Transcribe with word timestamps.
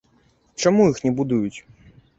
Чаму 0.65 0.89
іх 0.95 1.05
не 1.07 1.11
будуюць? 1.21 1.57